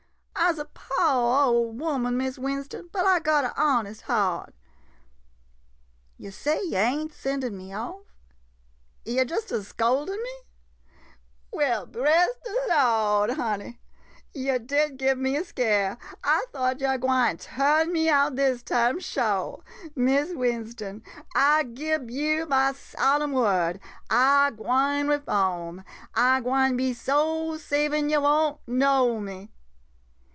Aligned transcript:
I 0.43 0.53
'se 0.53 0.59
a 0.59 0.65
po' 0.65 1.47
ole 1.47 1.69
woman, 1.71 2.17
Miss 2.17 2.37
Winston, 2.37 2.89
but 2.91 3.05
I 3.05 3.19
got 3.21 3.45
a 3.45 3.53
honest 3.55 4.01
heart. 4.01 4.53
Yo' 6.17 6.29
say 6.31 6.59
yo' 6.65 6.77
ain't 6.79 7.13
sendin' 7.13 7.55
me 7.55 7.71
off— 7.73 8.11
yo' 9.05 9.23
just 9.23 9.51
a 9.53 9.61
scoldin' 9.63 10.21
me? 10.21 10.33
Well, 11.53 11.85
bress 11.85 12.31
de 12.43 12.55
Lord— 12.67 13.29
honey— 13.31 13.79
yo' 14.33 14.57
did 14.57 14.97
gib 14.97 15.17
me 15.19 15.37
a 15.37 15.45
scare— 15.45 15.97
I 16.23 16.45
thought 16.51 16.81
yo' 16.81 16.97
gwine 16.97 17.37
turn 17.37 17.93
me 17.93 18.09
out 18.09 18.35
dis 18.35 18.61
time, 18.61 18.99
sho. 18.99 19.63
Miss 19.95 20.33
Winston, 20.33 21.01
I 21.33 21.63
gib 21.63 22.09
yo' 22.11 22.45
ma 22.47 22.73
solemn 22.73 23.31
word— 23.31 23.79
I 24.09 24.51
gwine 24.57 25.07
reform. 25.07 25.85
I 26.13 26.41
gwine 26.41 26.75
be 26.75 26.93
so 26.93 27.57
savin', 27.57 28.09
yo' 28.09 28.21
won't 28.21 28.59
know 28.67 29.21
me. 29.21 29.49